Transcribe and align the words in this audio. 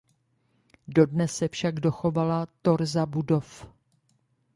Dodnes 0.87 1.31
se 1.35 1.47
však 1.47 1.79
dochovala 1.79 2.47
torza 2.61 3.05
budov. 3.05 3.65